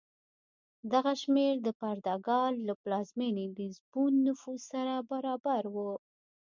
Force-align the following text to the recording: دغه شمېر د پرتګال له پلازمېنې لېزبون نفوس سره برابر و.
دغه 0.91 1.13
شمېر 1.21 1.53
د 1.61 1.67
پرتګال 1.81 2.53
له 2.67 2.73
پلازمېنې 2.81 3.45
لېزبون 3.57 4.11
نفوس 4.27 4.61
سره 4.73 4.95
برابر 5.11 5.63
و. 5.75 5.75